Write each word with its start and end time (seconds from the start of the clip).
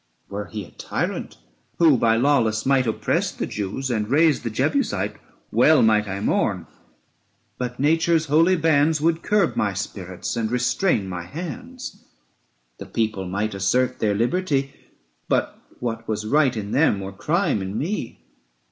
Were 0.29 0.47
he 0.47 0.65
a 0.65 0.71
tyrant, 0.71 1.37
who 1.77 1.95
by 1.95 2.15
lawless 2.15 2.65
might 2.65 2.87
Oppressed 2.87 3.37
the 3.37 3.45
Jews 3.45 3.91
and 3.91 4.09
raised 4.09 4.41
the 4.41 4.49
Jebusite, 4.49 5.17
Well 5.51 5.83
might 5.83 6.07
I 6.07 6.19
mourn; 6.21 6.65
but 7.59 7.79
nature's 7.79 8.25
holy 8.25 8.55
bands 8.55 8.99
Would 8.99 9.21
curb 9.21 9.55
my 9.55 9.73
spirits 9.75 10.35
and 10.35 10.49
restrain 10.49 11.07
my 11.07 11.25
hands; 11.25 12.03
340 12.79 12.83
The 12.83 12.91
people 12.91 13.27
might 13.27 13.53
assert 13.53 13.99
their 13.99 14.15
liberty, 14.15 14.73
But 15.29 15.61
what 15.79 16.07
was 16.07 16.25
right 16.25 16.57
in 16.57 16.71
them 16.71 16.99
were 16.99 17.11
crime 17.11 17.61
in 17.61 17.77
me. 17.77 18.23